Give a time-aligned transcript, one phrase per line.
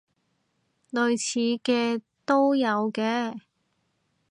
[0.89, 3.39] 類似嘅都有嘅